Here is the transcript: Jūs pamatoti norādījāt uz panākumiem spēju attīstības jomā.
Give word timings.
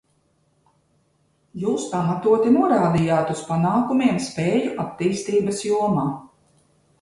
Jūs 1.63 1.83
pamatoti 1.91 2.53
norādījāt 2.55 3.29
uz 3.35 3.43
panākumiem 3.51 4.19
spēju 4.29 4.73
attīstības 4.87 5.63
jomā. 5.69 6.09